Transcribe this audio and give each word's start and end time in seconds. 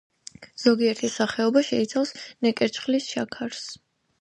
ზოგიერთი 0.61 1.09
სახეობა 1.17 1.63
შეიცავს 1.67 2.15
„ნეკერჩხლის 2.47 3.11
შაქარს“. 3.13 3.65